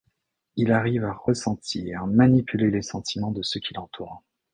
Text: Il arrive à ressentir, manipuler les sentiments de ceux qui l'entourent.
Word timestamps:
Il 0.55 0.71
arrive 0.71 1.05
à 1.05 1.13
ressentir, 1.13 2.07
manipuler 2.07 2.71
les 2.71 2.81
sentiments 2.81 3.29
de 3.29 3.43
ceux 3.43 3.59
qui 3.59 3.75
l'entourent. 3.75 4.23